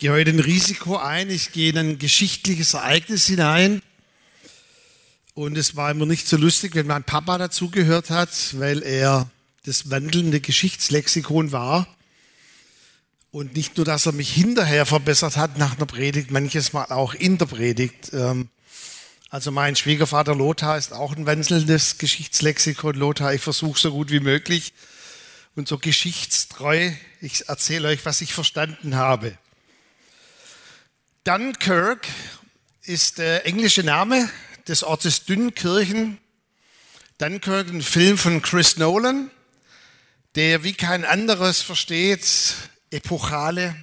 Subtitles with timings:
[0.00, 3.82] gehe heute ein Risiko ein, ich gehe in ein geschichtliches Ereignis hinein.
[5.34, 9.30] Und es war immer nicht so lustig, wenn mein Papa dazugehört hat, weil er
[9.64, 11.86] das wandelnde Geschichtslexikon war.
[13.30, 17.12] Und nicht nur, dass er mich hinterher verbessert hat nach einer Predigt, manches Mal auch
[17.12, 18.10] in der Predigt.
[18.14, 18.48] Ähm,
[19.28, 22.94] also mein Schwiegervater Lothar ist auch ein wandelndes Geschichtslexikon.
[22.94, 24.72] Lothar, ich versuche so gut wie möglich
[25.56, 26.90] und so geschichtstreu.
[27.20, 29.36] Ich erzähle euch, was ich verstanden habe.
[31.24, 32.08] Dunkirk
[32.80, 34.30] ist der englische Name
[34.66, 36.16] des Ortes Dünnkirchen.
[37.18, 39.30] Dunkirk, ein Film von Chris Nolan,
[40.34, 42.54] der wie kein anderes versteht,
[42.90, 43.76] epochale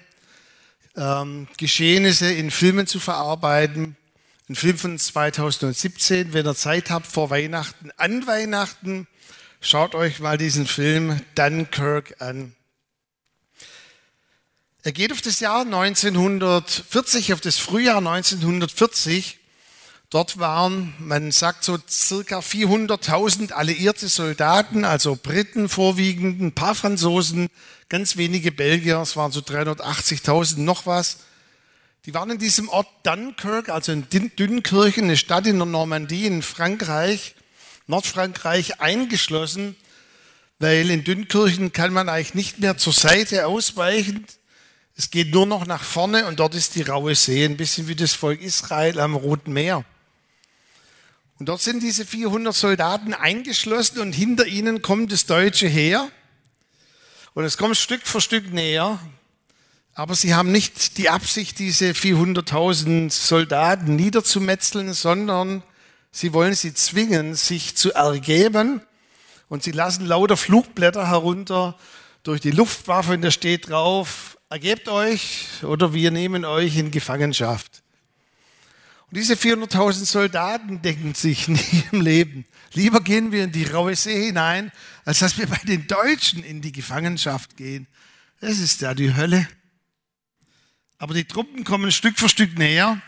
[0.95, 3.95] ähm, Geschehnisse in Filmen zu verarbeiten.
[4.49, 9.07] Ein Film von 2017, wenn ihr Zeit habt vor Weihnachten, an Weihnachten,
[9.61, 12.56] schaut euch mal diesen Film Dunkirk an.
[14.87, 19.37] Er geht auf das Jahr 1940, auf das Frühjahr 1940.
[20.09, 27.49] Dort waren, man sagt so circa 400.000 alliierte Soldaten, also Briten vorwiegend, ein paar Franzosen,
[27.89, 31.17] ganz wenige Belgier, es waren so 380.000 noch was.
[32.05, 36.41] Die waren in diesem Ort Dunkirk, also in Dünnkirchen, eine Stadt in der Normandie in
[36.41, 37.35] Frankreich,
[37.87, 39.75] Nordfrankreich, eingeschlossen,
[40.59, 44.25] weil in Dünnkirchen kann man eigentlich nicht mehr zur Seite ausweichen.
[44.99, 47.93] Es geht nur noch nach vorne und dort ist die raue See, ein bisschen wie
[47.93, 49.85] das Volk Israel am Roten Meer.
[51.37, 56.09] Und dort sind diese 400 Soldaten eingeschlossen und hinter ihnen kommt das deutsche Heer.
[57.35, 58.99] Und es kommt Stück für Stück näher.
[59.93, 65.61] Aber sie haben nicht die Absicht, diese 400.000 Soldaten niederzumetzeln, sondern
[66.11, 68.81] sie wollen sie zwingen, sich zu ergeben.
[69.47, 71.77] Und sie lassen lauter Flugblätter herunter
[72.23, 77.83] durch die Luftwaffe und da steht drauf, ergebt euch oder wir nehmen euch in Gefangenschaft.
[79.09, 83.95] Und diese 400.000 Soldaten denken sich nie im Leben, lieber gehen wir in die raue
[83.95, 84.71] See hinein,
[85.05, 87.87] als dass wir bei den Deutschen in die Gefangenschaft gehen.
[88.39, 89.47] Das ist ja die Hölle.
[90.99, 93.01] Aber die Truppen kommen Stück für Stück näher.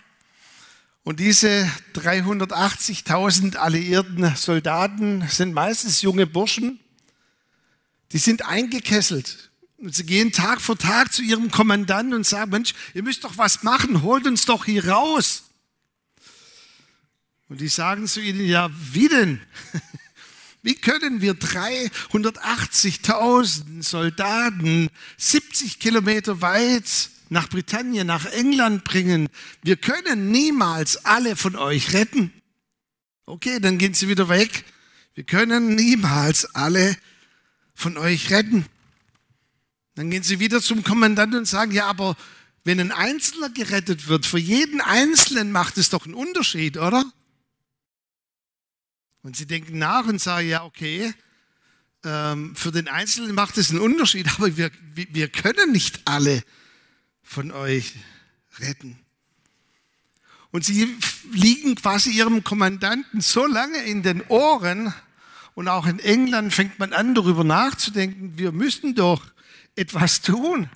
[1.03, 6.79] Und diese 380.000 alliierten Soldaten sind meistens junge Burschen.
[8.11, 9.48] Die sind eingekesselt.
[9.79, 13.37] Und sie gehen Tag für Tag zu ihrem Kommandanten und sagen, Mensch, ihr müsst doch
[13.37, 15.43] was machen, holt uns doch hier raus.
[17.47, 19.39] Und die sagen zu ihnen, ja, wie denn?
[20.61, 29.29] Wie können wir 380.000 Soldaten 70 Kilometer weit nach Britannien, nach England bringen?
[29.63, 32.33] Wir können niemals alle von euch retten.
[33.25, 34.65] Okay, dann gehen sie wieder weg.
[35.13, 36.97] Wir können niemals alle
[37.73, 38.65] von euch retten.
[39.99, 42.15] Dann gehen sie wieder zum Kommandanten und sagen, ja, aber
[42.63, 47.03] wenn ein Einzelner gerettet wird, für jeden Einzelnen macht es doch einen Unterschied, oder?
[49.23, 51.13] Und sie denken nach und sagen, ja, okay,
[52.05, 56.43] ähm, für den Einzelnen macht es einen Unterschied, aber wir, wir können nicht alle
[57.21, 57.91] von euch
[58.59, 58.97] retten.
[60.51, 60.95] Und sie
[61.33, 64.93] liegen quasi ihrem Kommandanten so lange in den Ohren,
[65.55, 69.21] und auch in England fängt man an, darüber nachzudenken, wir müssen doch
[69.75, 70.69] etwas tun.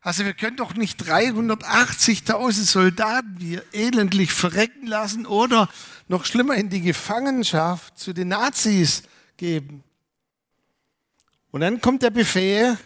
[0.00, 5.68] Also wir können doch nicht 380.000 Soldaten wir elendlich verrecken lassen oder
[6.06, 9.02] noch schlimmer in die Gefangenschaft zu den Nazis
[9.36, 9.82] geben.
[11.50, 12.78] Und dann kommt der Befehl,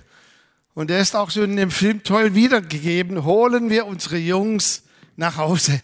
[0.75, 4.85] und der ist auch so in dem Film toll wiedergegeben, holen wir unsere Jungs
[5.17, 5.81] nach Hause.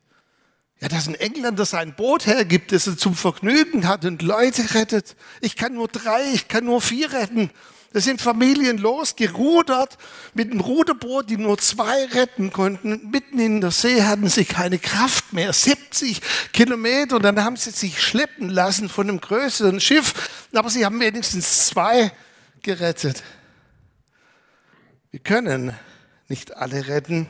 [0.79, 5.15] Ja, dass ein Engländer sein Boot hergibt, das er zum Vergnügen hat und Leute rettet.
[5.41, 7.49] Ich kann nur drei, ich kann nur vier retten.
[7.93, 9.97] Da sind Familien losgerudert
[10.33, 13.09] mit einem Ruderboot, die nur zwei retten konnten.
[13.09, 15.53] Mitten in der See hatten sie keine Kraft mehr.
[15.53, 17.19] 70 Kilometer.
[17.19, 20.47] Dann haben sie sich schleppen lassen von einem größeren Schiff.
[20.53, 22.11] Aber sie haben wenigstens zwei
[22.61, 23.23] gerettet.
[25.11, 25.73] Wir können
[26.27, 27.27] nicht alle retten,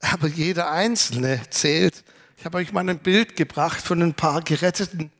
[0.00, 2.04] aber jeder Einzelne zählt.
[2.36, 5.10] Ich habe euch mal ein Bild gebracht von ein paar Geretteten.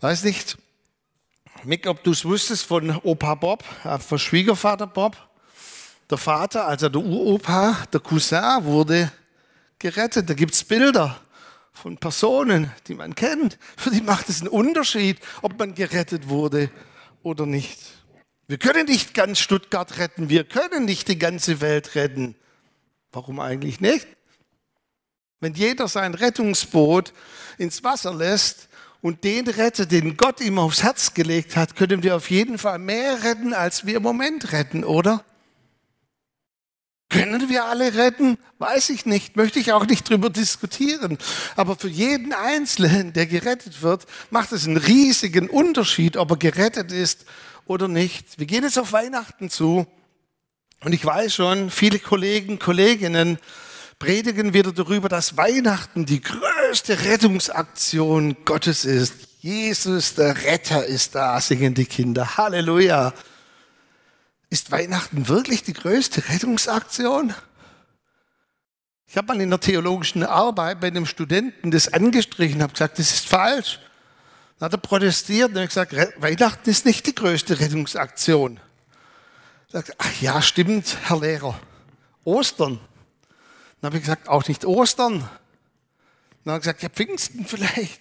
[0.00, 0.58] Weiß nicht,
[1.64, 5.16] Mick, ob du es wusstest von Opa Bob, äh, von Schwiegervater Bob.
[6.08, 9.12] Der Vater, also der Uropa, der Cousin wurde
[9.78, 10.30] gerettet.
[10.30, 11.20] Da gibt es Bilder
[11.72, 13.58] von Personen, die man kennt.
[13.76, 16.70] Für die macht es einen Unterschied, ob man gerettet wurde
[17.22, 17.78] oder nicht.
[18.46, 22.34] Wir können nicht ganz Stuttgart retten, wir können nicht die ganze Welt retten.
[23.12, 24.06] Warum eigentlich nicht?
[25.40, 27.12] Wenn jeder sein Rettungsboot
[27.58, 28.67] ins Wasser lässt,
[29.00, 32.78] und den rettet, den Gott ihm aufs Herz gelegt hat, können wir auf jeden Fall
[32.78, 35.24] mehr retten, als wir im Moment retten, oder?
[37.10, 38.36] Können wir alle retten?
[38.58, 41.16] Weiß ich nicht, möchte ich auch nicht drüber diskutieren.
[41.56, 46.92] Aber für jeden Einzelnen, der gerettet wird, macht es einen riesigen Unterschied, ob er gerettet
[46.92, 47.24] ist
[47.64, 48.38] oder nicht.
[48.38, 49.86] Wir gehen jetzt auf Weihnachten zu
[50.84, 53.38] und ich weiß schon, viele Kollegen, Kolleginnen
[53.98, 59.14] predigen wieder darüber, dass Weihnachten die größte Rettungsaktion Gottes ist.
[59.40, 62.36] Jesus, der Retter, ist da, singen die Kinder.
[62.36, 63.14] Halleluja.
[64.50, 67.34] Ist Weihnachten wirklich die größte Rettungsaktion?
[69.06, 73.12] Ich habe mal in der theologischen Arbeit bei einem Studenten das angestrichen, habe gesagt, das
[73.12, 73.80] ist falsch.
[74.58, 78.60] Dann hat er protestiert und gesagt, Weihnachten ist nicht die größte Rettungsaktion.
[79.68, 81.58] Sagt, ach ja, stimmt, Herr Lehrer.
[82.24, 82.80] Ostern
[83.80, 85.28] dann habe ich gesagt, auch nicht Ostern.
[86.48, 88.00] Dann habe ich gesagt, ja, Pfingsten vielleicht.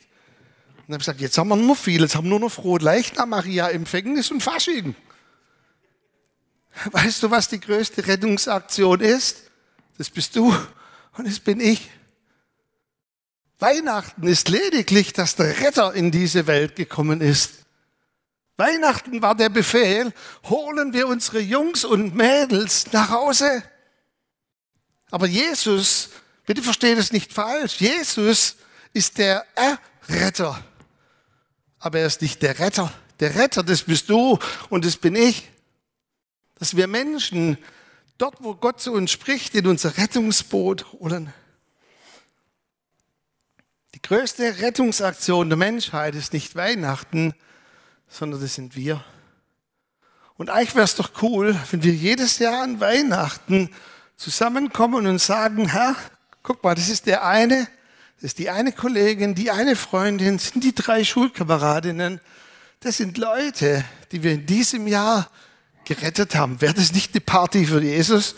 [0.78, 2.80] Dann habe ich gesagt, jetzt haben wir nur viel, jetzt haben wir nur noch frohe
[2.80, 4.96] Leichnam, Maria, Empfängnis und Fasching.
[6.94, 9.52] Weißt du, was die größte Rettungsaktion ist?
[9.98, 10.56] Das bist du
[11.18, 11.90] und das bin ich.
[13.60, 17.66] Weihnachten ist lediglich, dass der Retter in diese Welt gekommen ist.
[18.56, 20.14] Weihnachten war der Befehl,
[20.46, 23.62] holen wir unsere Jungs und Mädels nach Hause.
[25.12, 26.12] Aber Jesus,
[26.48, 28.56] bitte versteht es nicht falsch, Jesus
[28.94, 30.64] ist der Erretter.
[31.78, 32.92] Aber er ist nicht der Retter.
[33.20, 34.40] Der Retter, das bist du
[34.70, 35.48] und das bin ich.
[36.58, 37.60] Dass wir Menschen
[38.18, 41.32] dort, wo Gott zu uns spricht, in unser Rettungsboot holen.
[43.94, 47.34] Die größte Rettungsaktion der Menschheit ist nicht Weihnachten,
[48.08, 49.04] sondern das sind wir.
[50.36, 53.69] Und eigentlich wäre es doch cool, wenn wir jedes Jahr an Weihnachten
[54.16, 55.95] zusammenkommen und sagen, Herr,
[56.47, 57.68] guck mal, das ist der eine,
[58.16, 62.21] das ist die eine Kollegin, die eine Freundin, sind die drei Schulkameradinnen.
[62.80, 65.30] Das sind Leute, die wir in diesem Jahr
[65.83, 66.61] gerettet haben.
[66.61, 68.35] Wäre das nicht eine Party für Jesus?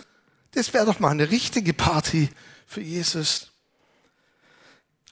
[0.55, 2.29] Das wäre doch mal eine richtige Party
[2.65, 3.51] für Jesus.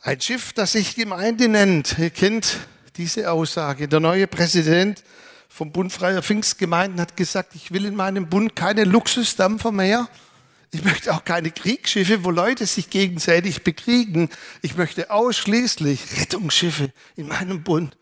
[0.02, 2.00] Ein Schiff, das sich Gemeinde nennt.
[2.00, 2.58] Ihr kennt
[2.96, 3.88] diese Aussage.
[3.88, 5.04] Der neue Präsident
[5.50, 10.10] vom Bund Freier Pfingstgemeinden hat gesagt, ich will in meinem Bund keine Luxusdampfer mehr,
[10.72, 14.30] ich möchte auch keine Kriegsschiffe, wo Leute sich gegenseitig bekriegen.
[14.62, 17.98] Ich möchte ausschließlich Rettungsschiffe in meinem Bund.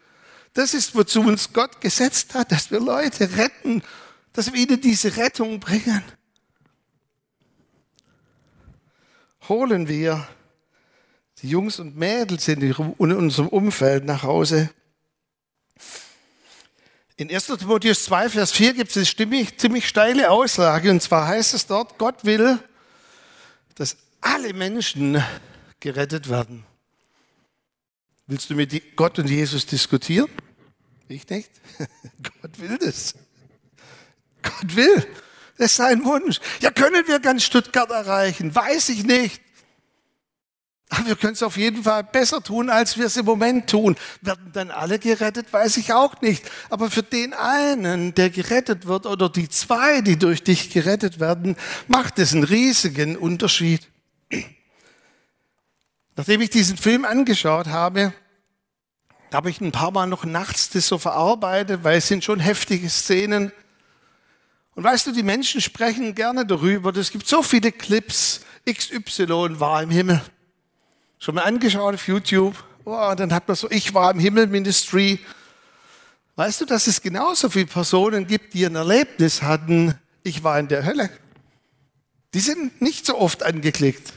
[0.53, 3.83] Das ist, wozu uns Gott gesetzt hat, dass wir Leute retten,
[4.33, 6.03] dass wir ihnen diese Rettung bringen.
[9.47, 10.27] Holen wir
[11.41, 14.71] die Jungs und Mädels in unserem Umfeld nach Hause.
[17.17, 17.47] In 1.
[17.47, 21.65] Timotheus 2, Vers 4 gibt es eine ziemlich, ziemlich steile Aussage, und zwar heißt es
[21.65, 22.59] dort, Gott will,
[23.75, 25.23] dass alle Menschen
[25.79, 26.65] gerettet werden.
[28.27, 30.27] Willst du mit Gott und Jesus diskutieren?
[31.07, 31.51] Ich nicht.
[32.41, 33.13] Gott will das.
[34.41, 35.07] Gott will.
[35.57, 36.41] Das ist sein Wunsch.
[36.59, 38.53] Ja, können wir ganz Stuttgart erreichen?
[38.53, 39.41] Weiß ich nicht.
[40.89, 43.95] Aber wir können es auf jeden Fall besser tun, als wir es im Moment tun.
[44.21, 46.43] Werden dann alle gerettet, weiß ich auch nicht.
[46.69, 51.55] Aber für den einen, der gerettet wird, oder die zwei, die durch dich gerettet werden,
[51.87, 53.87] macht es einen riesigen Unterschied.
[56.15, 58.13] Nachdem ich diesen Film angeschaut habe,
[59.33, 62.89] habe ich ein paar Mal noch nachts das so verarbeitet, weil es sind schon heftige
[62.89, 63.51] Szenen.
[64.75, 66.95] Und weißt du, die Menschen sprechen gerne darüber.
[66.95, 68.41] Es gibt so viele Clips.
[68.69, 70.21] XY war im Himmel.
[71.19, 72.55] Schon mal angeschaut auf YouTube.
[72.83, 75.19] Oh, dann hat man so, ich war im Himmel Ministry.
[76.35, 80.67] Weißt du, dass es genauso viele Personen gibt, die ein Erlebnis hatten, ich war in
[80.67, 81.09] der Hölle.
[82.33, 84.11] Die sind nicht so oft angeklickt.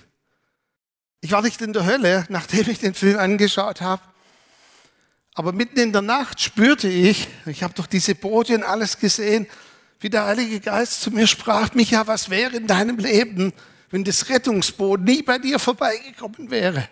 [1.20, 4.02] Ich war nicht in der Hölle, nachdem ich den Film angeschaut habe.
[5.34, 9.46] Aber mitten in der Nacht spürte ich, ich habe doch diese Podien alles gesehen,
[10.00, 13.52] wie der Heilige Geist zu mir sprach, Micha, was wäre in deinem Leben,
[13.90, 16.88] wenn das Rettungsboot nie bei dir vorbeigekommen wäre?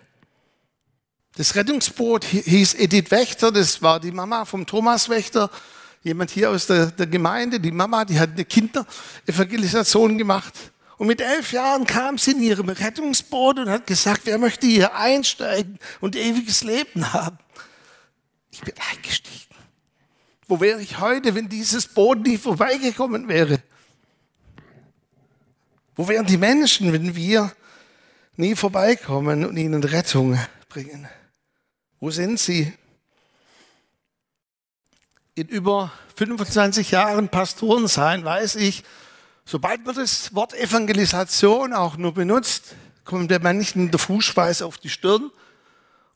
[1.35, 5.51] Das Rettungsboot hieß Edith Wächter, das war die Mama vom Thomas Wächter,
[6.01, 10.53] jemand hier aus der, der Gemeinde, die Mama, die hat eine Kinderevangelisation gemacht.
[10.97, 14.95] Und mit elf Jahren kam sie in ihrem Rettungsboot und hat gesagt, wer möchte hier
[14.95, 17.37] einsteigen und ewiges Leben haben?
[18.49, 19.55] Ich bin eingestiegen.
[20.47, 23.61] Wo wäre ich heute, wenn dieses Boot nie vorbeigekommen wäre?
[25.97, 27.51] Wo wären die Menschen, wenn wir
[28.35, 30.39] nie vorbeikommen und ihnen Rettung
[30.69, 31.07] bringen?
[31.99, 32.71] Wo sind sie?
[35.33, 38.83] In über 25 Jahren Pastoren sein, weiß ich,
[39.43, 44.89] sobald man das Wort Evangelisation auch nur benutzt, kommt der manchen der Fußschweiß auf die
[44.89, 45.31] Stirn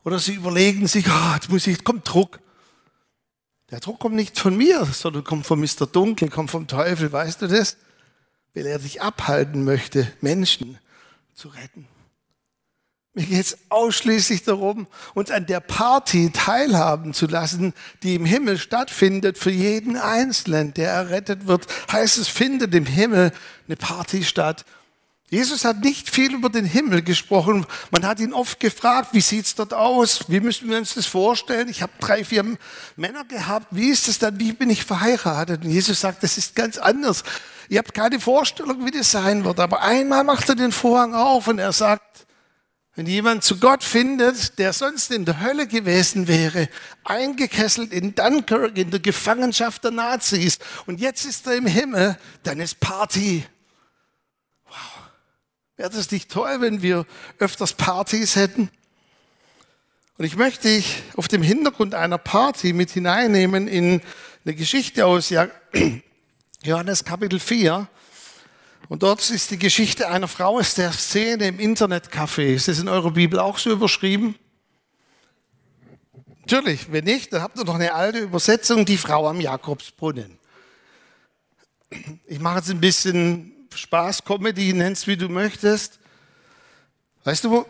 [0.03, 2.39] oder sie überlegen sich, oh, jetzt muss ich, kommt Druck.
[3.71, 5.87] Der Druck kommt nicht von mir, sondern kommt von Mr.
[5.87, 7.77] Dunkel, kommt vom Teufel, weißt du das?
[8.53, 10.77] Weil er dich abhalten möchte, Menschen
[11.33, 11.87] zu retten.
[13.13, 18.57] Mir geht es ausschließlich darum, uns an der Party teilhaben zu lassen, die im Himmel
[18.57, 21.67] stattfindet für jeden Einzelnen, der errettet wird.
[21.91, 23.33] Heißt es, findet im Himmel
[23.67, 24.65] eine Party statt
[25.31, 27.65] Jesus hat nicht viel über den Himmel gesprochen.
[27.89, 30.25] Man hat ihn oft gefragt, wie sieht's dort aus?
[30.27, 31.69] Wie müssen wir uns das vorstellen?
[31.69, 32.57] Ich habe drei, vier
[32.97, 33.67] Männer gehabt.
[33.71, 34.41] Wie ist es dann?
[34.41, 35.63] Wie bin ich verheiratet?
[35.63, 37.23] Und Jesus sagt, das ist ganz anders.
[37.71, 39.57] Ihr habt keine Vorstellung, wie das sein wird.
[39.61, 42.27] Aber einmal macht er den Vorhang auf und er sagt,
[42.95, 46.67] wenn jemand zu Gott findet, der sonst in der Hölle gewesen wäre,
[47.05, 52.59] eingekesselt in Dunkirk, in der Gefangenschaft der Nazis, und jetzt ist er im Himmel, dann
[52.59, 53.45] ist Party.
[55.77, 57.05] Wäre das nicht toll, wenn wir
[57.39, 58.69] öfters Partys hätten?
[60.17, 64.01] Und ich möchte dich auf dem Hintergrund einer Party mit hineinnehmen in
[64.43, 65.29] eine Geschichte aus
[66.63, 67.87] Johannes Kapitel 4.
[68.87, 72.53] Und dort ist die Geschichte einer Frau aus der Szene im Internetcafé.
[72.53, 74.35] Ist das in eurer Bibel auch so überschrieben?
[76.41, 80.37] Natürlich, wenn nicht, dann habt ihr noch eine alte Übersetzung, die Frau am Jakobsbrunnen.
[82.27, 85.99] Ich mache jetzt ein bisschen Spaß, Comedy, nennst wie du möchtest.
[87.23, 87.65] Weißt du,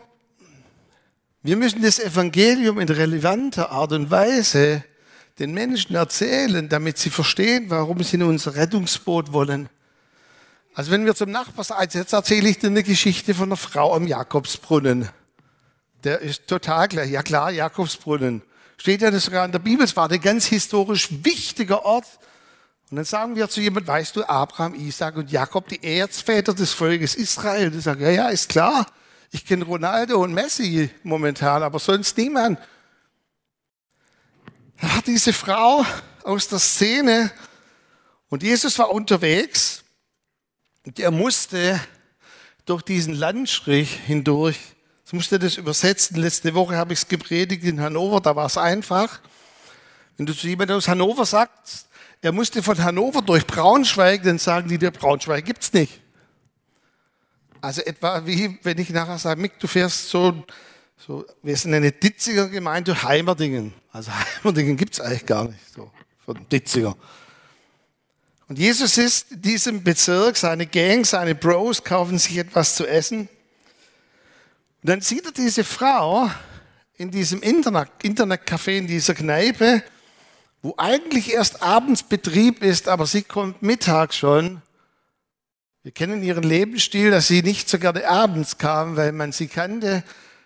[1.42, 4.84] wir müssen das Evangelium in relevanter Art und Weise
[5.38, 9.68] den Menschen erzählen, damit sie verstehen, warum sie in unser Rettungsboot wollen.
[10.74, 13.94] Also wenn wir zum Nachbar sagen, jetzt erzähle ich dir eine Geschichte von einer Frau
[13.94, 15.08] am Jakobsbrunnen.
[16.04, 17.04] Der ist total klar.
[17.04, 18.42] Ja klar, Jakobsbrunnen.
[18.76, 19.84] Steht ja das sogar in der Bibel.
[19.84, 22.06] Es war ein ganz historisch wichtiger Ort
[22.92, 26.72] und dann sagen wir zu jemandem, weißt du, Abraham, Isaac und Jakob, die Erzväter des
[26.72, 27.70] Volkes Israel.
[27.70, 28.86] Die sagen, ja, ja, ist klar.
[29.30, 32.58] Ich kenne Ronaldo und Messi momentan, aber sonst niemand.
[34.82, 35.86] Da hat diese Frau
[36.24, 37.30] aus der Szene
[38.28, 39.84] und Jesus war unterwegs
[40.84, 41.80] und er musste
[42.66, 44.58] durch diesen Landstrich hindurch,
[45.06, 46.16] ich musste das übersetzen.
[46.16, 49.20] Letzte Woche habe ich es gepredigt in Hannover, da war es einfach.
[50.16, 51.86] Wenn du zu jemandem aus Hannover sagst,
[52.20, 56.00] er musste von Hannover durch Braunschweig, dann sagen die, der Braunschweig gibt's nicht.
[57.60, 60.44] Also etwa wie, wenn ich nachher sage, Mick, du fährst so,
[61.04, 63.74] so wir sind eine Ditziger Gemeinde, Heimerdingen.
[63.90, 65.90] Also Heimerdingen gibt's eigentlich gar nicht, so,
[66.24, 66.96] von Ditziger.
[68.48, 73.20] Und Jesus ist in diesem Bezirk, seine Gang, seine Bros kaufen sich etwas zu essen.
[74.82, 76.30] Und dann sieht er diese Frau
[76.96, 79.82] in diesem Internet, Internetcafé, in dieser Kneipe,
[80.60, 84.62] wo eigentlich erst abends Betrieb ist, aber sie kommt mittags schon.
[85.82, 90.04] Wir kennen ihren Lebensstil, dass sie nicht so gerne abends kam, weil man sie kannte.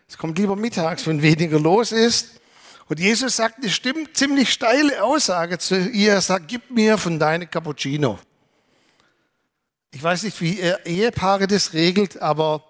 [0.09, 2.41] Es kommt lieber mittags, wenn weniger los ist.
[2.89, 6.13] Und Jesus sagt eine stimmt, ziemlich steile Aussage zu ihr.
[6.13, 8.19] Er sagt, gib mir von deinem Cappuccino.
[9.93, 12.63] Ich weiß nicht, wie Ehepaare das regelt, aber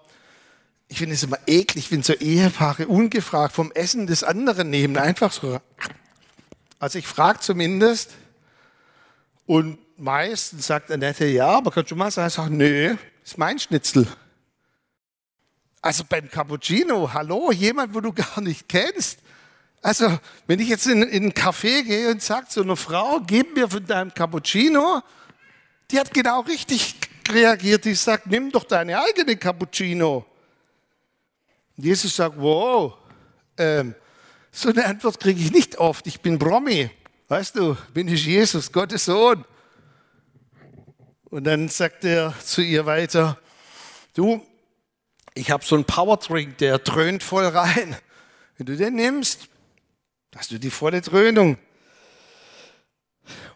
[0.89, 4.97] Ich finde es immer eklig, wenn so Ehepaare ungefragt vom Essen des anderen nehmen.
[4.97, 5.59] Einfach so.
[6.79, 8.11] Also ich frage zumindest.
[9.45, 14.07] Und meistens sagt Annette, ja, aber kannst du mal sagen, sag, nö, ist mein Schnitzel.
[15.87, 19.19] Also beim Cappuccino, hallo, jemand, wo du gar nicht kennst.
[19.81, 23.55] Also, wenn ich jetzt in, in einen Café gehe und sage zu einer Frau, gib
[23.55, 25.01] mir von deinem Cappuccino,
[25.89, 26.95] die hat genau richtig
[27.29, 27.85] reagiert.
[27.85, 30.25] Die sagt, nimm doch deine eigene Cappuccino.
[31.77, 32.95] Und Jesus sagt, wow,
[33.57, 33.95] ähm,
[34.51, 36.05] so eine Antwort kriege ich nicht oft.
[36.05, 36.89] Ich bin Promi.
[37.29, 39.45] Weißt du, bin ich Jesus, Gottes Sohn.
[41.29, 43.37] Und dann sagt er zu ihr weiter,
[44.15, 44.45] du,
[45.37, 47.95] ich habe so einen Powerdrink, der dröhnt voll rein.
[48.57, 49.47] Wenn du den nimmst,
[50.35, 51.57] hast du die volle Dröhnung.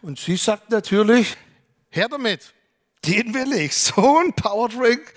[0.00, 1.36] Und sie sagt natürlich,
[1.90, 2.52] her damit,
[3.04, 3.74] den will ich.
[3.74, 5.12] So ein Powerdrink,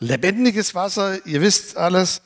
[0.00, 2.20] lebendiges Wasser, ihr wisst alles.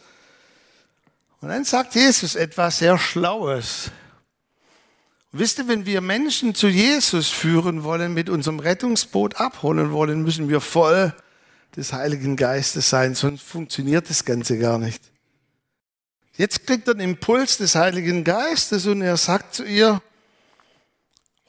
[1.41, 3.91] Und dann sagt Jesus etwas sehr Schlaues.
[5.33, 10.49] wisst ihr, wenn wir Menschen zu Jesus führen wollen, mit unserem Rettungsboot abholen wollen, müssen
[10.49, 11.15] wir voll
[11.77, 15.03] des Heiligen Geistes sein, sonst funktioniert das Ganze gar nicht.
[16.37, 20.01] Jetzt kriegt er den Impuls des Heiligen Geistes und er sagt zu ihr,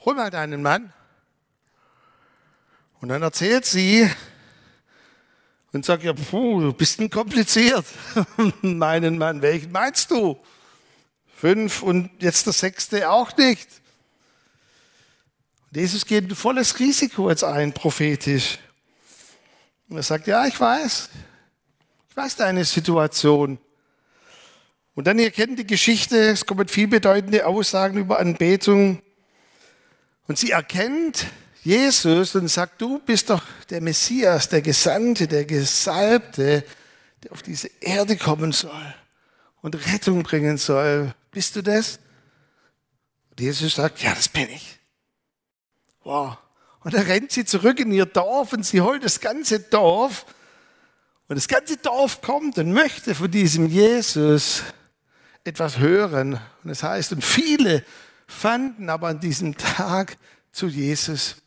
[0.06, 0.92] hol mal deinen Mann.
[3.00, 4.10] Und dann erzählt sie
[5.74, 7.86] und sagt, ja, puh, du bist ein kompliziert.
[8.62, 10.38] Meinen Mann, welchen meinst du?
[11.36, 13.68] Fünf und jetzt der sechste auch nicht.
[15.70, 18.60] Und Jesus geht ein volles Risiko jetzt ein, prophetisch.
[19.93, 21.09] Und er sagt, ja, ich weiß.
[22.09, 23.59] Ich weiß deine Situation.
[24.95, 29.03] Und dann, ihr kennt die Geschichte, es kommen viel bedeutende Aussagen über Anbetung.
[30.27, 31.27] Und sie erkennt
[31.62, 36.63] Jesus und sagt, du bist doch der Messias, der Gesandte, der Gesalbte,
[37.21, 38.95] der auf diese Erde kommen soll
[39.62, 41.13] und Rettung bringen soll.
[41.29, 42.00] Bist du das?
[43.29, 44.79] Und Jesus sagt, ja, das bin ich.
[46.03, 46.35] Wow.
[46.84, 50.25] Und dann rennt sie zurück in ihr Dorf und sie holt das ganze Dorf.
[51.28, 54.63] Und das ganze Dorf kommt und möchte von diesem Jesus
[55.43, 56.34] etwas hören.
[56.63, 57.84] Und das heißt, und viele
[58.28, 60.17] fanden aber an diesem Tag
[60.52, 61.38] zu Jesus.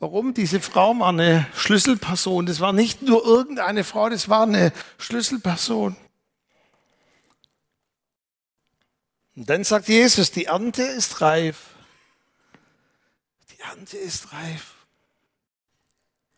[0.00, 0.34] Warum?
[0.34, 2.46] Diese Frau war eine Schlüsselperson.
[2.46, 5.96] Das war nicht nur irgendeine Frau, das war eine Schlüsselperson.
[9.36, 11.71] Und dann sagt Jesus, die Ernte ist reif.
[13.62, 14.74] Ernte ist reif.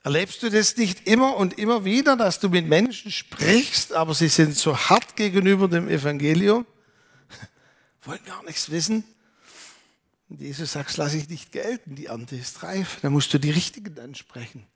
[0.03, 4.29] Erlebst du das nicht immer und immer wieder, dass du mit Menschen sprichst, aber sie
[4.29, 6.67] sind so hart gegenüber dem Evangelium,
[8.03, 9.05] wollen gar nichts wissen?
[10.29, 12.99] Und Jesus sagt, lass ich nicht gelten, die Ernte ist reif.
[13.01, 14.67] Dann musst du die Richtigen ansprechen.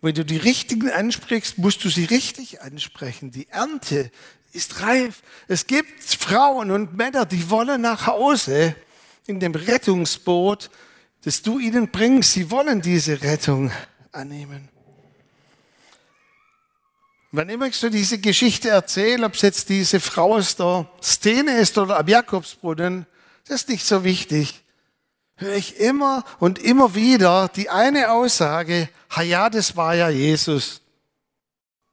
[0.00, 3.30] Und wenn du die Richtigen ansprichst, musst du sie richtig ansprechen.
[3.30, 4.10] Die Ernte
[4.52, 5.22] ist reif.
[5.48, 8.74] Es gibt Frauen und Männer, die wollen nach Hause
[9.26, 10.70] in dem Rettungsboot,
[11.24, 12.32] das du ihnen bringst.
[12.32, 13.70] Sie wollen diese Rettung
[14.12, 14.68] annehmen.
[17.30, 21.58] Wann immer ich so diese Geschichte erzähle, ob es jetzt diese Frau aus der Szene
[21.58, 23.06] ist oder am Jakobsbrunnen,
[23.46, 24.62] das ist nicht so wichtig.
[25.36, 28.88] Höre ich immer und immer wieder die eine Aussage,
[29.22, 30.80] ja, das war ja Jesus.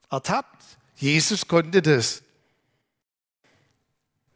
[0.10, 0.64] Ertappt.
[0.96, 2.22] Jesus konnte das.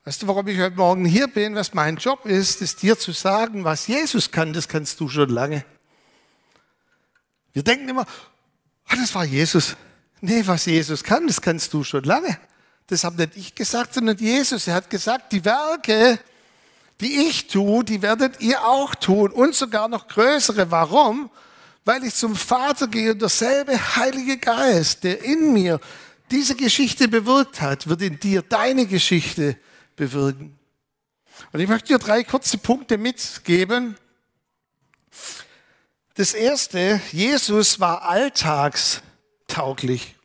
[0.09, 3.11] Weißt du, warum ich heute Morgen hier bin, was mein Job ist, ist dir zu
[3.11, 5.63] sagen, was Jesus kann, das kannst du schon lange.
[7.53, 8.07] Wir denken immer,
[8.91, 9.75] oh, das war Jesus.
[10.19, 12.39] Nee, was Jesus kann, das kannst du schon lange.
[12.87, 14.67] Das habe nicht ich gesagt, sondern Jesus.
[14.67, 16.17] Er hat gesagt, die Werke,
[17.01, 20.71] die ich tue, die werdet ihr auch tun und sogar noch größere.
[20.71, 21.29] Warum?
[21.85, 25.79] Weil ich zum Vater gehe und derselbe Heilige Geist, der in mir
[26.31, 29.55] diese Geschichte bewirkt hat, wird in dir deine Geschichte
[29.99, 30.57] bewirken.
[31.51, 33.95] Und ich möchte dir drei kurze Punkte mitgeben,
[36.15, 40.15] das erste, Jesus war alltagstauglich.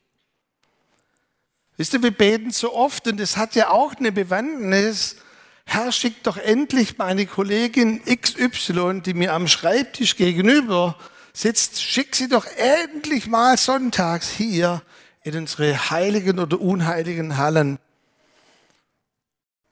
[1.77, 5.17] Wisst ihr, wir beten so oft und es hat ja auch eine Bewandtnis.
[5.65, 10.99] Herr, schick doch endlich meine Kollegin XY, die mir am Schreibtisch gegenüber
[11.33, 14.83] sitzt, schick sie doch endlich mal sonntags hier
[15.23, 17.79] in unsere heiligen oder unheiligen Hallen.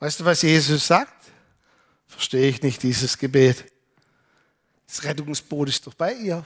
[0.02, 1.14] Weißt du, was Jesus sagt?
[2.08, 3.66] Verstehe ich nicht dieses Gebet.
[4.88, 6.44] Das Rettungsboot ist doch bei ihr.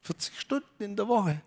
[0.00, 1.42] 40 Stunden in der Woche.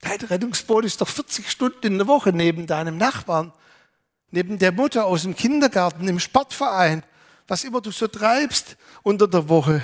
[0.00, 3.54] Dein Rettungsboot ist doch 40 Stunden in der Woche neben deinem Nachbarn,
[4.30, 7.02] neben der Mutter aus dem Kindergarten, im Sportverein,
[7.48, 9.82] was immer du so treibst unter der Woche.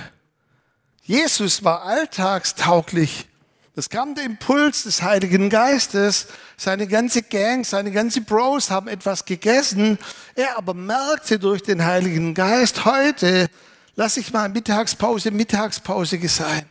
[1.04, 3.28] Jesus war alltagstauglich
[3.74, 6.26] Das kam der Impuls des Heiligen Geistes.
[6.58, 9.98] Seine ganze Gang, seine ganze Bros haben etwas gegessen.
[10.34, 13.48] Er aber merkte durch den Heiligen Geist, heute
[13.94, 16.66] lasse ich mal Mittagspause, Mittagspause sein.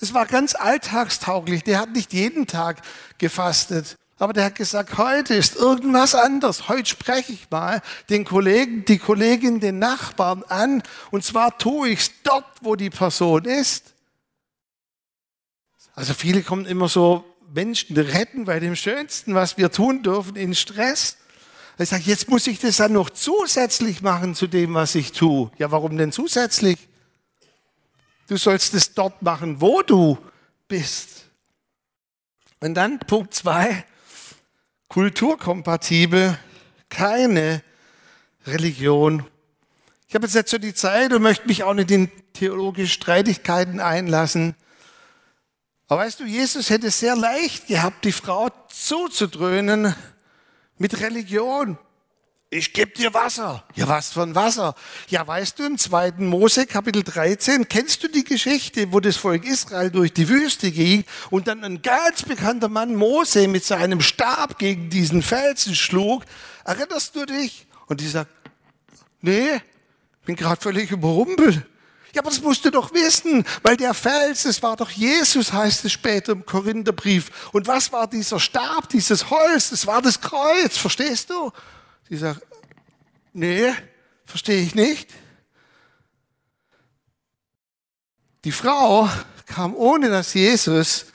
[0.00, 1.64] Es war ganz alltagstauglich.
[1.64, 2.82] Der hat nicht jeden Tag
[3.16, 3.96] gefastet.
[4.18, 6.68] Aber der hat gesagt, heute ist irgendwas anders.
[6.68, 10.82] Heute spreche ich mal den Kollegen, die Kollegin, den Nachbarn an.
[11.10, 13.94] Und zwar tue ich es dort, wo die Person ist.
[15.98, 20.54] Also viele kommen immer so Menschen retten bei dem Schönsten, was wir tun dürfen, in
[20.54, 21.16] Stress.
[21.76, 25.50] Ich sage, jetzt muss ich das dann noch zusätzlich machen zu dem, was ich tue.
[25.58, 26.78] Ja, warum denn zusätzlich?
[28.28, 30.18] Du sollst es dort machen, wo du
[30.68, 31.24] bist.
[32.60, 33.84] Und dann Punkt zwei,
[34.86, 36.38] kulturkompatibel,
[36.90, 37.64] keine
[38.46, 39.24] Religion.
[40.06, 44.54] Ich habe jetzt so die Zeit und möchte mich auch nicht in theologische Streitigkeiten einlassen.
[45.88, 49.94] Aber weißt du, Jesus hätte sehr leicht gehabt, die Frau zuzudröhnen
[50.76, 51.78] mit Religion.
[52.50, 53.64] Ich gebe dir Wasser.
[53.74, 54.74] Ja, was ein Wasser?
[55.08, 59.46] Ja, weißt du, im zweiten Mose, Kapitel 13, kennst du die Geschichte, wo das Volk
[59.46, 64.58] Israel durch die Wüste ging und dann ein ganz bekannter Mann Mose mit seinem Stab
[64.58, 66.24] gegen diesen Felsen schlug?
[66.64, 67.66] Erinnerst du dich?
[67.86, 68.30] Und die sagt,
[69.22, 69.60] nee,
[70.24, 71.66] bin gerade völlig überrumpelt.
[72.14, 75.84] Ja, aber das musst du doch wissen, weil der Fels, es war doch Jesus, heißt
[75.84, 77.50] es später im Korintherbrief.
[77.52, 79.70] Und was war dieser Stab, dieses Holz?
[79.70, 81.52] Das war das Kreuz, verstehst du?
[82.08, 82.40] Sie sagt,
[83.34, 83.72] nee,
[84.24, 85.10] verstehe ich nicht.
[88.44, 89.08] Die Frau
[89.44, 91.06] kam, ohne dass Jesus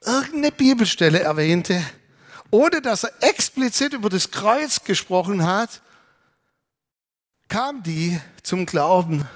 [0.00, 1.84] irgendeine Bibelstelle erwähnte,
[2.50, 5.82] ohne dass er explizit über das Kreuz gesprochen hat,
[7.48, 9.28] kam die zum Glauben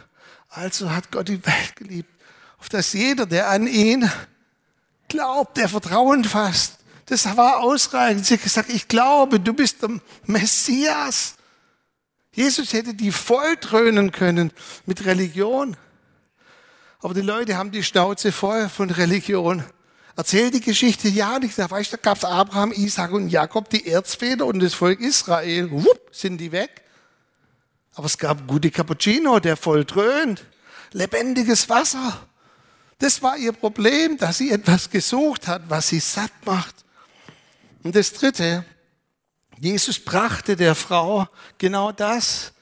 [0.51, 2.11] also hat Gott die Welt geliebt,
[2.59, 4.11] auf dass jeder, der an ihn
[5.09, 6.79] glaubt, der Vertrauen fasst.
[7.07, 8.27] Das war ausreichend.
[8.27, 11.35] Sie hat gesagt, ich glaube, du bist der Messias.
[12.33, 14.53] Jesus hätte die volltrönen können
[14.87, 15.77] mit Religion.
[17.01, 19.65] Aber die Leute haben die Schnauze voll von Religion.
[20.17, 21.59] Erzähl die Geschichte ja nicht.
[21.59, 25.71] Da weißt da gab es Abraham, Isaac und Jakob, die Erzväter und das Volk Israel.
[25.71, 26.83] Wupp, sind die weg.
[28.01, 30.47] Aber es gab gute Cappuccino, der voll dröhnt.
[30.93, 32.27] Lebendiges Wasser.
[32.97, 36.75] Das war ihr Problem, dass sie etwas gesucht hat, was sie satt macht.
[37.83, 38.65] Und das Dritte,
[39.59, 42.53] Jesus brachte der Frau genau das,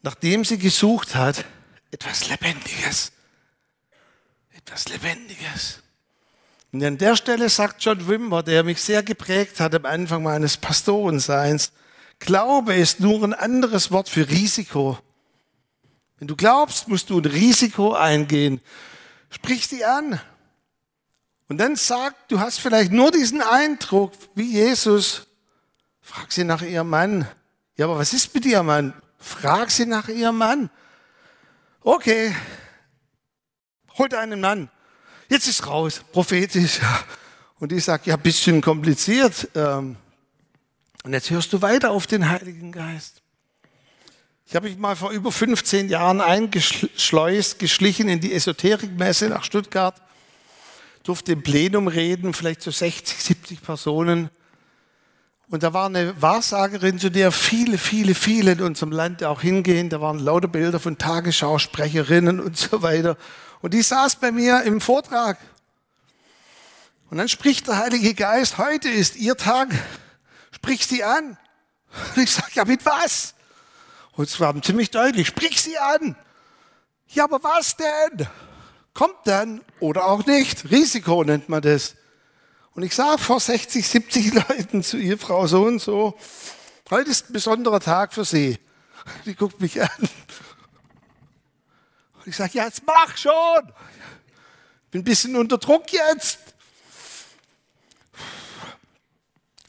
[0.00, 1.44] nachdem sie gesucht hat,
[1.90, 3.12] etwas Lebendiges.
[4.56, 5.80] Etwas Lebendiges.
[6.72, 10.56] Und an der Stelle sagt John Wimber, der mich sehr geprägt hat am Anfang meines
[10.56, 11.72] Pastorenseins,
[12.20, 14.98] Glaube ist nur ein anderes Wort für Risiko.
[16.18, 18.60] Wenn du glaubst, musst du ein Risiko eingehen.
[19.30, 20.20] Sprich sie an.
[21.48, 25.26] Und dann sag, du hast vielleicht nur diesen Eindruck, wie Jesus.
[26.00, 27.26] Frag sie nach ihrem Mann.
[27.76, 28.94] Ja, aber was ist mit ihrem Mann?
[29.18, 30.70] Frag sie nach ihrem Mann.
[31.82, 32.36] Okay,
[33.96, 34.68] holt einen Mann.
[35.30, 36.80] Jetzt ist raus, prophetisch.
[37.58, 39.48] Und ich sage, ja, bisschen kompliziert.
[39.54, 39.96] Ähm,
[41.04, 43.22] und jetzt hörst du weiter auf den Heiligen Geist.
[44.46, 49.94] Ich habe mich mal vor über 15 Jahren eingeschleust, geschlichen in die Esoterikmesse nach Stuttgart,
[51.04, 54.28] durfte im Plenum reden, vielleicht so 60, 70 Personen.
[55.48, 59.88] Und da war eine Wahrsagerin, zu der viele, viele, viele in unserem Land auch hingehen.
[59.88, 63.16] Da waren lauter Bilder von Tagesschausprecherinnen und so weiter.
[63.60, 65.38] Und die saß bei mir im Vortrag.
[67.10, 69.68] Und dann spricht der Heilige Geist, heute ist Ihr Tag
[70.60, 71.38] sprich sie an.
[72.14, 73.34] Und ich sage, ja, mit was?
[74.12, 76.14] Und es war ziemlich deutlich, sprich sie an.
[77.08, 78.28] Ja, aber was denn?
[78.92, 80.70] Kommt dann oder auch nicht.
[80.70, 81.96] Risiko nennt man das.
[82.72, 86.18] Und ich sage vor 60, 70 Leuten zu ihr, Frau so und so,
[86.90, 88.58] heute ist ein besonderer Tag für Sie.
[89.24, 89.88] Die guckt mich an.
[89.98, 90.10] Und
[92.26, 93.72] ich sage, ja, jetzt mach schon.
[94.84, 96.38] Ich bin ein bisschen unter Druck jetzt.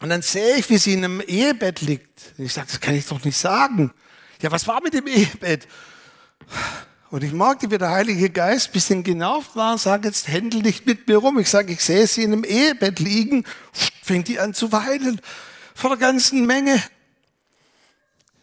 [0.01, 2.33] Und dann sehe ich, wie sie in einem Ehebett liegt.
[2.37, 3.93] Und ich sage, das kann ich doch nicht sagen.
[4.41, 5.67] Ja, was war mit dem Ehebett?
[7.11, 10.87] Und ich merkte, wie der Heilige Geist ein bisschen genau war, sage jetzt, händel nicht
[10.87, 11.37] mit mir rum.
[11.37, 13.45] Ich sage, ich sehe sie in einem Ehebett liegen,
[14.01, 15.21] fängt die an zu weinen
[15.75, 16.81] vor der ganzen Menge.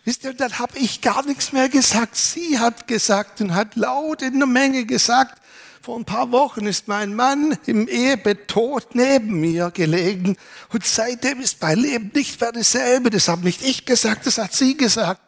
[0.04, 2.14] Wisst ihr, dann habe ich gar nichts mehr gesagt.
[2.14, 5.42] Sie hat gesagt und hat laut in der Menge gesagt,
[5.88, 10.37] vor ein paar Wochen ist mein Mann im Ehebett tot neben mir gelegen
[10.70, 13.09] und seitdem ist mein Leben nicht mehr dasselbe.
[13.09, 15.22] Das habe nicht ich gesagt, das hat sie gesagt.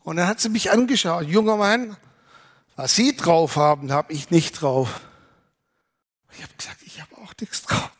[0.00, 1.96] Und dann hat sie mich angeschaut, junger Mann,
[2.74, 5.02] was Sie drauf haben, habe ich nicht drauf.
[6.36, 7.92] Ich habe gesagt, ich habe auch nichts drauf.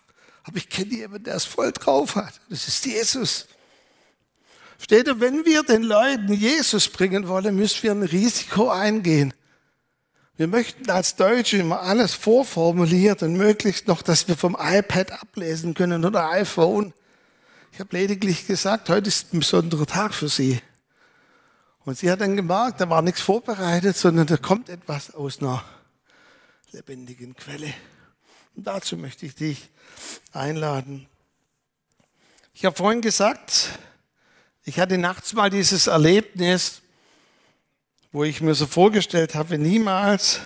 [0.43, 2.41] Aber ich kenne jemanden, der es voll drauf hat.
[2.49, 3.47] Das ist Jesus.
[4.81, 9.33] Steht wenn wir den Leuten Jesus bringen wollen, müssen wir ein Risiko eingehen.
[10.37, 15.75] Wir möchten als Deutsche immer alles vorformuliert und möglichst noch, dass wir vom iPad ablesen
[15.75, 16.95] können oder iPhone.
[17.73, 20.61] Ich habe lediglich gesagt, heute ist ein besonderer Tag für Sie.
[21.85, 25.65] Und sie hat dann gemerkt, da war nichts vorbereitet, sondern da kommt etwas aus einer
[26.71, 27.73] lebendigen Quelle.
[28.55, 29.69] Und dazu möchte ich dich
[30.33, 31.09] einladen.
[32.55, 33.71] Ich habe vorhin gesagt,
[34.65, 36.82] ich hatte nachts mal dieses Erlebnis,
[38.13, 40.41] wo ich mir so vorgestellt habe, niemals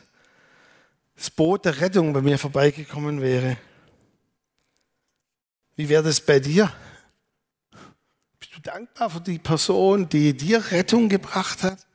[1.17, 3.57] das Boot der Rettung bei mir vorbeigekommen wäre.
[5.75, 6.73] Wie wäre das bei dir?
[8.39, 11.87] Bist du dankbar für die Person, die dir Rettung gebracht hat?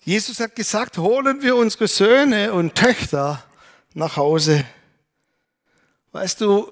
[0.00, 3.42] Jesus hat gesagt, holen wir unsere Söhne und Töchter
[3.94, 4.64] nach Hause.
[6.12, 6.70] Weißt du,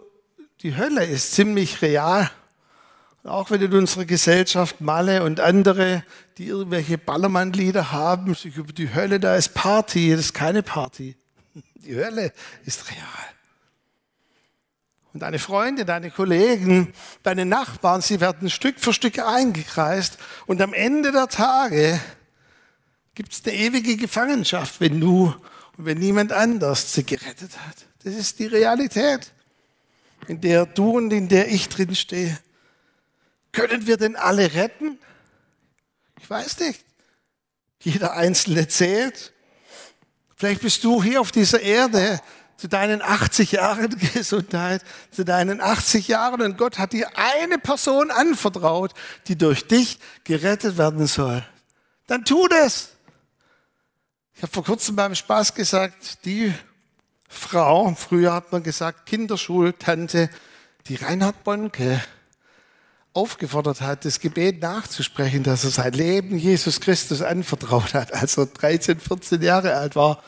[0.61, 2.31] die Hölle ist ziemlich real.
[3.25, 6.05] Auch wenn in unserer Gesellschaft Malle und andere,
[6.37, 11.17] die irgendwelche Ballermann-Lieder haben, sich über die Hölle, da ist Party, das ist keine Party.
[11.77, 12.33] Die Hölle
[12.65, 13.35] ist real.
[15.15, 20.19] Und deine Freunde, deine Kollegen, deine Nachbarn, sie werden Stück für Stück eingekreist.
[20.47, 22.01] Und am Ende der Tage
[23.15, 25.35] gibt es eine ewige Gefangenschaft, wenn du
[25.77, 27.77] und wenn niemand anders sie gerettet hat.
[28.03, 29.33] Das ist die Realität,
[30.27, 32.39] in der du und in der ich drin stehe.
[33.55, 34.99] Können wir denn alle retten?
[36.21, 36.85] Ich weiß nicht.
[37.81, 39.33] Jeder Einzelne zählt.
[40.37, 42.21] Vielleicht bist du hier auf dieser Erde
[42.57, 48.11] zu deinen 80 Jahren Gesundheit, zu deinen 80 Jahren und Gott hat dir eine Person
[48.11, 48.93] anvertraut,
[49.29, 51.45] die durch dich gerettet werden soll.
[52.07, 52.90] Dann tu das.
[54.35, 56.53] Ich habe vor kurzem beim Spaß gesagt, die
[57.29, 60.31] Frau, früher hat man gesagt Kinderschultante,
[60.88, 62.03] die Reinhard Bonke,
[63.14, 68.46] aufgefordert hat, das Gebet nachzusprechen, dass er sein Leben Jesus Christus anvertraut hat, als er
[68.46, 70.22] 13, 14 Jahre alt war.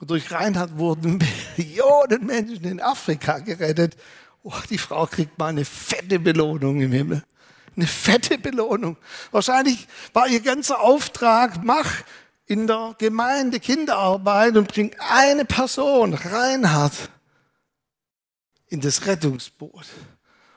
[0.00, 1.22] Und durch Reinhard wurden
[1.56, 3.96] Millionen Menschen in Afrika gerettet.
[4.42, 7.22] Oh, die Frau kriegt mal eine fette Belohnung im Himmel.
[7.76, 8.96] Eine fette Belohnung.
[9.30, 11.90] Wahrscheinlich war ihr ganzer Auftrag, mach
[12.46, 16.92] in der Gemeinde Kinderarbeit und bring eine Person, Reinhard,
[18.68, 19.86] in das Rettungsboot.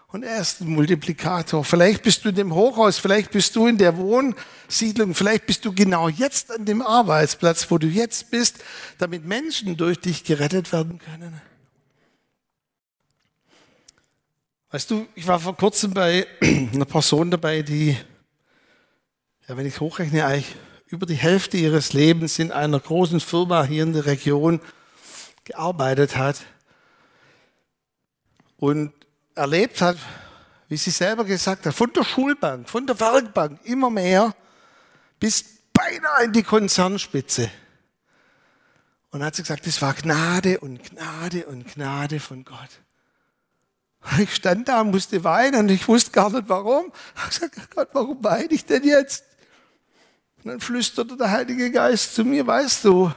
[0.09, 1.65] Und er ist ein Multiplikator.
[1.65, 5.73] Vielleicht bist du in dem Hochhaus, vielleicht bist du in der Wohnsiedlung, vielleicht bist du
[5.73, 8.63] genau jetzt an dem Arbeitsplatz, wo du jetzt bist,
[8.99, 11.41] damit Menschen durch dich gerettet werden können.
[14.71, 17.97] Weißt du, ich war vor kurzem bei einer Person dabei, die,
[19.47, 20.55] ja, wenn ich hochrechne, eigentlich
[20.87, 24.61] über die Hälfte ihres Lebens in einer großen Firma hier in der Region
[25.43, 26.45] gearbeitet hat.
[28.55, 28.93] Und
[29.37, 29.97] erlebt hat,
[30.69, 34.35] wie sie selber gesagt hat, von der Schulbank, von der Werkbank immer mehr
[35.19, 37.49] bis beinahe in die Konzernspitze.
[39.11, 42.81] Und hat sie gesagt, das war Gnade und Gnade und Gnade von Gott.
[44.19, 46.91] Ich stand da und musste weinen und ich wusste gar nicht warum.
[47.15, 49.23] Ich habe gesagt, Gott, warum weine ich denn jetzt?
[50.37, 53.11] Und dann flüsterte der Heilige Geist zu mir, weißt du,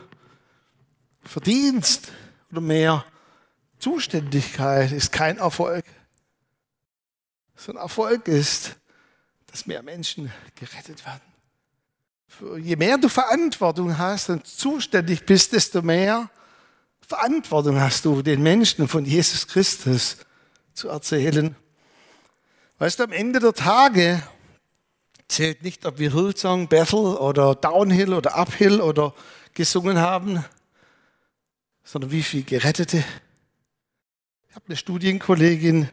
[1.24, 2.08] Verdienst
[2.50, 3.04] oder mehr
[3.78, 5.84] Zuständigkeit ist kein Erfolg
[7.60, 8.76] so ein Erfolg ist,
[9.48, 12.64] dass mehr Menschen gerettet werden.
[12.64, 16.30] Je mehr du Verantwortung hast und zuständig bist, desto mehr
[17.06, 20.16] Verantwortung hast du, den Menschen von Jesus Christus
[20.72, 21.54] zu erzählen.
[22.78, 24.22] Weißt du, am Ende der Tage
[25.28, 29.12] zählt nicht, ob wir Hillsong, Bethel oder Downhill oder Uphill oder
[29.52, 30.42] gesungen haben,
[31.84, 33.04] sondern wie viel Gerettete.
[34.48, 35.90] Ich habe eine Studienkollegin,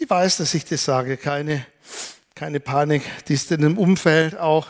[0.00, 1.16] die weiß, dass ich das sage.
[1.16, 1.66] Keine,
[2.34, 3.02] keine Panik.
[3.28, 4.66] Die ist in einem Umfeld auch,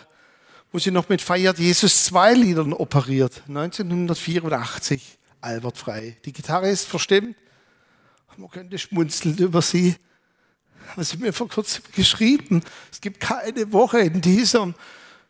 [0.73, 3.43] wo sie noch mit Feiert Jesus zwei Liedern operiert.
[3.49, 6.17] 1984, Albert Frei.
[6.25, 7.37] Die Gitarre ist verstimmt.
[8.37, 9.97] Man könnte schmunzeln über sie.
[10.93, 14.75] Aber sie mir vor kurzem geschrieben, es gibt keine Woche in diesem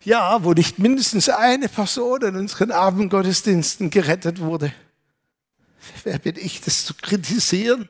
[0.02, 4.72] Jahr, wo nicht mindestens eine Person in unseren Abendgottesdiensten gerettet wurde.
[6.04, 7.88] Wer bin ich, das zu kritisieren?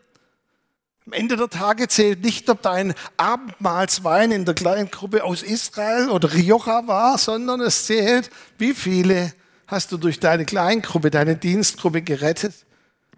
[1.07, 6.11] Am Ende der Tage zählt nicht, ob dein Abendmahlswein in der kleinen Gruppe aus Israel
[6.11, 9.33] oder Rioja war, sondern es zählt, wie viele
[9.67, 12.55] hast du durch deine Kleingruppe, deine Dienstgruppe gerettet.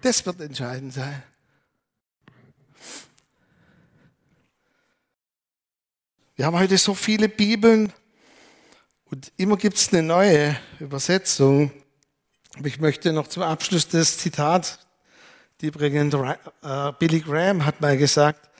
[0.02, 1.22] Das wird entscheidend sein.
[6.36, 7.92] Wir haben heute so viele Bibeln
[9.10, 11.70] und immer gibt es eine neue Übersetzung.
[12.56, 14.78] Aber ich möchte noch zum Abschluss das Zitat,
[15.62, 18.50] die bringen, äh, Billy Graham hat mal gesagt,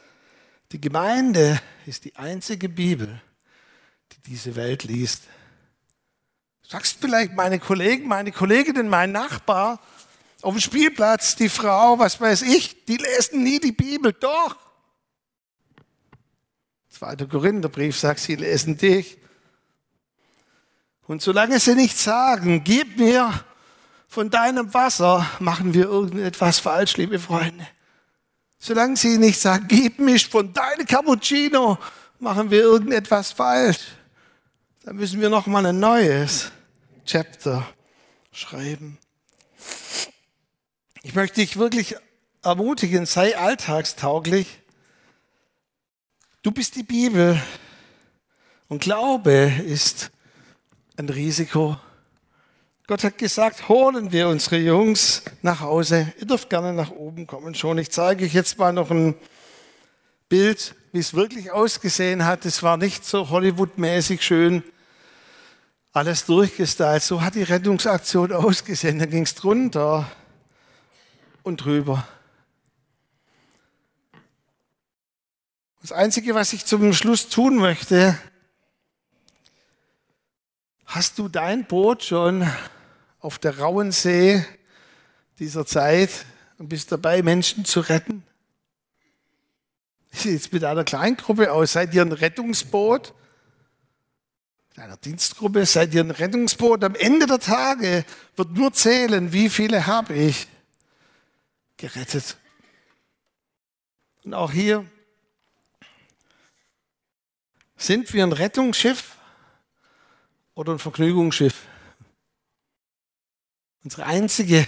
[0.71, 3.21] die Gemeinde ist die einzige Bibel,
[4.12, 5.25] die diese Welt liest.
[6.62, 9.81] Sagst vielleicht meine Kollegen, meine Kolleginnen, mein Nachbar
[10.43, 14.12] auf dem Spielplatz, die Frau, was weiß ich, die lesen nie die Bibel.
[14.12, 14.57] Doch.
[16.88, 19.19] Zweiter Korintherbrief sagt, sie lesen dich.
[21.09, 23.45] Und solange sie nicht sagen, gib mir
[24.12, 27.66] von deinem Wasser, machen wir irgendetwas falsch, liebe Freunde.
[28.59, 31.79] Solange sie nicht sagen, gib mich von deinem Cappuccino,
[32.18, 33.79] machen wir irgendetwas falsch.
[34.85, 36.53] Dann müssen wir noch mal ein neues
[37.07, 37.66] Chapter
[38.33, 38.98] schreiben.
[41.03, 41.96] Ich möchte dich wirklich
[42.42, 44.61] ermutigen, sei alltagstauglich.
[46.42, 47.42] Du bist die Bibel
[48.68, 50.11] und Glaube ist
[50.98, 51.81] ein Risiko.
[52.93, 56.13] Gott hat gesagt, holen wir unsere Jungs nach Hause.
[56.21, 57.79] Ihr dürft gerne nach oben kommen schon.
[57.79, 59.15] Ich zeige euch jetzt mal noch ein
[60.29, 62.45] Bild, wie es wirklich ausgesehen hat.
[62.45, 64.63] Es war nicht so Hollywood-mäßig schön,
[65.95, 67.03] alles durchgestylt.
[67.03, 68.99] So hat die Rettungsaktion ausgesehen.
[68.99, 70.07] Da ging es drunter
[71.45, 72.07] und drüber.
[75.81, 78.19] Das Einzige, was ich zum Schluss tun möchte,
[80.85, 82.47] hast du dein Boot schon
[83.23, 84.45] auf der rauen See
[85.39, 86.27] dieser Zeit
[86.59, 88.25] und bist dabei, Menschen zu retten?
[90.11, 91.73] Wie mit einer Kleingruppe aus?
[91.73, 93.15] Seid ihr ein Rettungsboot?
[94.71, 95.65] Mit einer Dienstgruppe?
[95.65, 96.85] Seid ihr ein Rettungsboot?
[96.85, 98.05] Am Ende der Tage
[98.37, 100.49] wird nur zählen, wie viele habe ich
[101.77, 102.37] gerettet.
[104.25, 104.85] Und auch hier
[107.77, 109.17] sind wir ein Rettungsschiff
[110.55, 111.67] oder ein Vergnügungsschiff.
[113.85, 114.66] Unsere einzige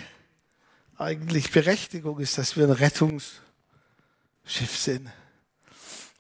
[0.99, 3.31] eigentlich Berechtigung ist, dass wir ein Rettungsschiff
[4.77, 5.09] sind.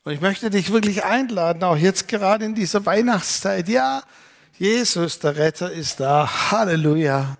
[0.04, 3.68] Und ich möchte dich wirklich einladen, auch jetzt gerade in dieser Weihnachtszeit.
[3.68, 4.02] Ja,
[4.58, 6.50] Jesus, der Retter, ist da.
[6.50, 7.36] Halleluja.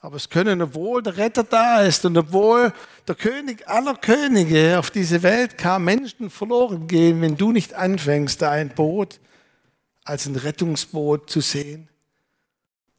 [0.00, 2.72] Aber es können, obwohl der Retter da ist und obwohl
[3.08, 8.40] der König aller Könige auf diese Welt kam, Menschen verloren gehen, wenn du nicht anfängst,
[8.40, 9.18] da ein Boot
[10.04, 11.88] als ein Rettungsboot zu sehen.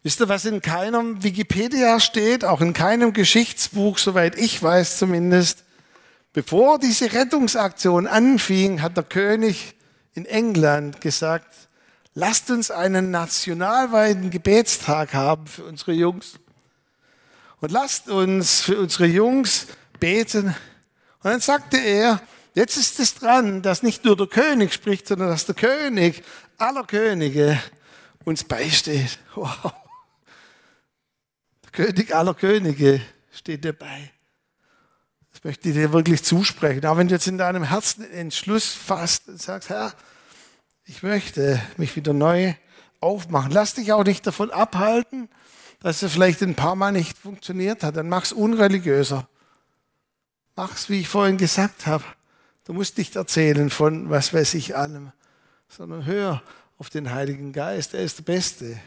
[0.05, 5.63] Wisst ihr, was in keinem Wikipedia steht, auch in keinem Geschichtsbuch, soweit ich weiß zumindest?
[6.31, 9.73] Bevor diese Rettungsaktion anfing, hat der König
[10.13, 11.51] in England gesagt,
[12.13, 16.33] lasst uns einen nationalweiten Gebetstag haben für unsere Jungs.
[17.59, 19.65] Und lasst uns für unsere Jungs
[19.99, 20.49] beten.
[21.23, 22.21] Und dann sagte er,
[22.53, 26.21] jetzt ist es dran, dass nicht nur der König spricht, sondern dass der König
[26.59, 27.59] aller Könige
[28.23, 29.17] uns beisteht.
[29.33, 29.73] Wow.
[31.75, 34.11] König aller Könige steht dabei.
[35.31, 36.85] Das möchte ich dir wirklich zusprechen.
[36.85, 39.93] Auch wenn du jetzt in deinem Herzen den Entschluss fasst und sagst, Herr,
[40.85, 42.53] ich möchte mich wieder neu
[43.01, 43.51] aufmachen.
[43.51, 45.27] Lass dich auch nicht davon abhalten,
[45.81, 49.27] dass es vielleicht ein paar Mal nicht funktioniert hat, dann mach's unreligiöser.
[50.55, 52.05] Mach's, wie ich vorhin gesagt habe.
[52.63, 55.11] Du musst nicht erzählen von was weiß ich allem,
[55.67, 56.41] sondern hör
[56.77, 57.93] auf den Heiligen Geist.
[57.93, 58.79] Er ist der Beste.